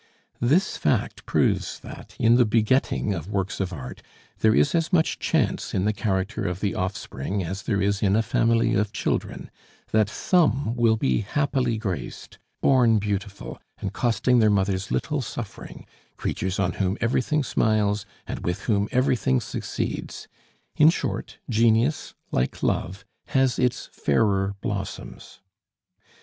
This 0.39 0.77
fact 0.77 1.27
proves 1.27 1.79
that, 1.81 2.15
in 2.17 2.33
the 2.33 2.43
begetting 2.43 3.13
of 3.13 3.29
works 3.29 3.59
of 3.59 3.71
art, 3.71 4.01
there 4.39 4.55
is 4.55 4.73
as 4.73 4.91
much 4.91 5.19
chance 5.19 5.75
in 5.75 5.85
the 5.85 5.93
character 5.93 6.47
of 6.47 6.59
the 6.59 6.73
offspring 6.73 7.43
as 7.43 7.61
there 7.61 7.79
is 7.79 8.01
in 8.01 8.15
a 8.15 8.23
family 8.23 8.73
of 8.73 8.91
children; 8.93 9.51
that 9.91 10.09
some 10.09 10.75
will 10.75 10.95
be 10.97 11.19
happily 11.21 11.77
graced, 11.77 12.39
born 12.61 12.97
beautiful, 12.97 13.59
and 13.77 13.93
costing 13.93 14.39
their 14.39 14.49
mothers 14.49 14.89
little 14.89 15.21
suffering, 15.21 15.85
creatures 16.17 16.57
on 16.59 16.71
whom 16.81 16.97
everything 16.99 17.43
smiles, 17.43 18.07
and 18.25 18.39
with 18.43 18.61
whom 18.63 18.89
everything 18.91 19.39
succeeds; 19.39 20.27
in 20.77 20.89
short, 20.89 21.37
genius, 21.47 22.15
like 22.31 22.63
love, 22.63 23.05
has 23.27 23.59
its 23.59 23.85
fairer 23.93 24.55
blossoms. 24.61 25.41